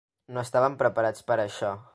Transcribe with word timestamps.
No 0.37 0.41
estàvem 0.43 0.79
preparats 0.81 1.29
per 1.29 1.37
a 1.39 1.47
això. 1.49 1.75